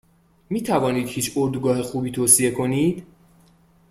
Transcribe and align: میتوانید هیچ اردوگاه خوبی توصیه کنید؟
میتوانید 0.49 1.07
هیچ 1.07 1.33
اردوگاه 1.37 1.81
خوبی 1.81 2.11
توصیه 2.11 2.51
کنید؟ 2.51 3.03